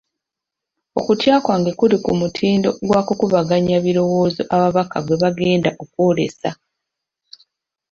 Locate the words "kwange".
1.45-1.71